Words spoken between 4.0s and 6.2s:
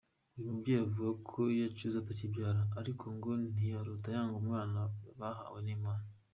yanga umwana bahawe n’Imana.